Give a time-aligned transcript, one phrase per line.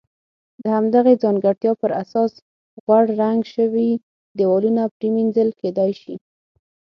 [0.63, 2.31] د همدغې ځانګړتیا پر اساس
[2.83, 3.89] غوړ رنګ شوي
[4.37, 6.15] دېوالونه پرېمنځل کېدای شي.